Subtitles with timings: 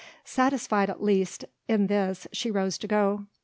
[0.25, 3.27] Satisfied at least in this she rose to go.